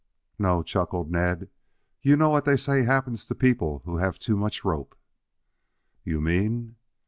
[0.39, 1.47] "No," chuckled Ned.
[2.01, 4.95] "You know what they say happens to people who have too much rope."
[6.03, 6.77] "You mean?"